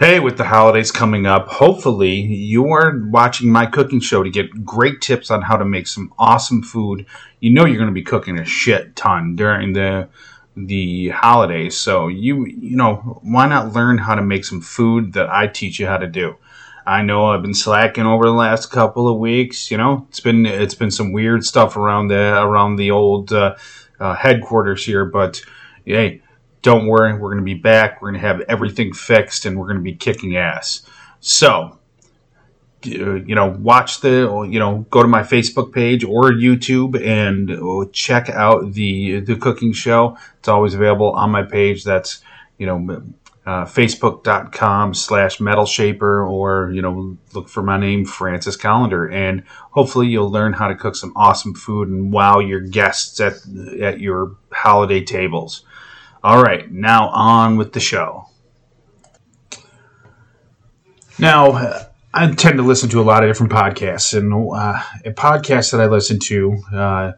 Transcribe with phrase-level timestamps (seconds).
[0.00, 4.64] Hey, with the holidays coming up, hopefully you are watching my cooking show to get
[4.64, 7.04] great tips on how to make some awesome food.
[7.40, 10.08] You know you're going to be cooking a shit ton during the
[10.56, 15.28] the holidays, so you you know why not learn how to make some food that
[15.30, 16.36] I teach you how to do.
[16.86, 19.68] I know I've been slacking over the last couple of weeks.
[19.68, 23.56] You know it's been it's been some weird stuff around the around the old uh,
[23.98, 25.42] uh, headquarters here, but
[25.84, 26.22] hey
[26.62, 28.00] don't worry, we're going to be back.
[28.00, 30.82] We're going to have everything fixed and we're going to be kicking ass.
[31.20, 31.78] So,
[32.82, 38.28] you know, watch the, you know, go to my Facebook page or YouTube and check
[38.28, 40.16] out the the cooking show.
[40.38, 41.84] It's always available on my page.
[41.84, 42.20] That's,
[42.56, 43.02] you know,
[43.48, 49.10] uh, facebook.com slash metal shaper or, you know, look for my name, Francis Collender.
[49.10, 53.36] And hopefully you'll learn how to cook some awesome food and wow your guests at,
[53.80, 55.64] at your holiday tables.
[56.22, 58.26] All right, now on with the show.
[61.18, 65.72] Now, I tend to listen to a lot of different podcasts, and uh, a podcast
[65.72, 67.12] that I listen to uh,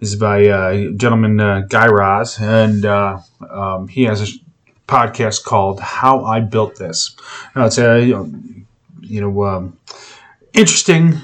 [0.00, 3.18] is by uh, gentleman uh, Guy Raz, and uh,
[3.50, 4.32] um, he has a
[4.88, 7.16] podcast called "How I Built This."
[7.54, 9.78] Now, it's a you know um,
[10.54, 11.20] interesting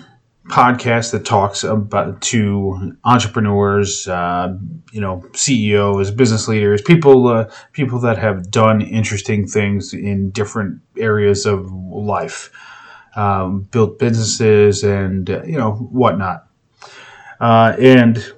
[0.51, 4.57] podcast that talks about to entrepreneurs, uh,
[4.93, 10.81] you know, CEOs, business leaders, people, uh, people that have done interesting things in different
[10.99, 12.51] areas of life,
[13.17, 16.47] um, built businesses, and uh, you know whatnot.
[17.41, 18.33] Uh, and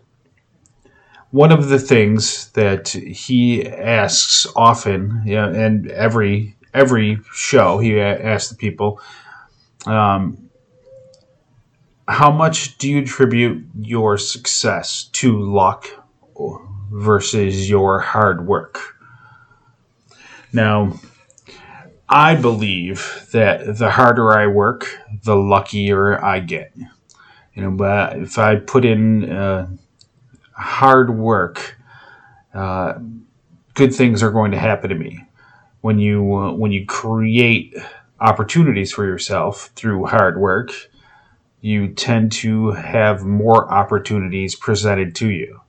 [1.31, 8.51] one of the things that he asks often, yeah, and every every show he asks
[8.51, 9.01] the people.
[9.87, 10.51] Um,
[12.09, 15.87] how much do you attribute your success to luck
[16.91, 18.97] versus your hard work?
[20.53, 21.01] Now,
[22.09, 26.73] I believe that the harder I work, the luckier I get.
[27.55, 29.69] You know, but if I put in uh,
[30.53, 31.79] hard work,
[32.53, 32.95] uh,
[33.75, 35.25] good things are going to happen to me.
[35.81, 37.75] When you uh, when you create
[38.21, 40.71] opportunities for yourself through hard work,
[41.63, 45.61] you tend to have more opportunities presented to you.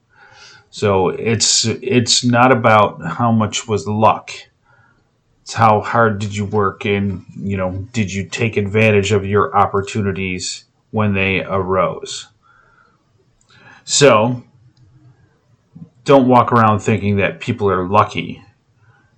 [0.71, 4.31] So it's it's not about how much was luck.
[5.43, 9.55] It's how hard did you work and you know did you take advantage of your
[9.55, 12.27] opportunities when they arose.
[13.83, 14.43] So
[16.05, 18.43] don't walk around thinking that people are lucky.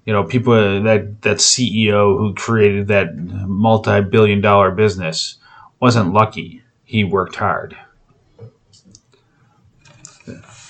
[0.03, 0.53] You know, people
[0.83, 5.37] that that CEO who created that multi-billion dollar business
[5.79, 7.75] wasn't lucky he worked hard.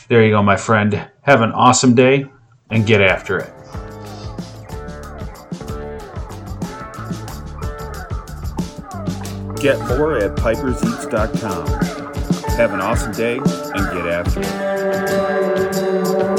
[0.08, 1.10] There you go, my friend.
[1.22, 2.26] Have an awesome day
[2.70, 3.52] and get after it.
[9.60, 11.68] Get more at piperseats.com.
[12.58, 16.35] Have an awesome day and get after it.